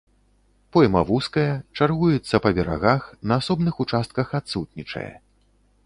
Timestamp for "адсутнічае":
4.41-5.11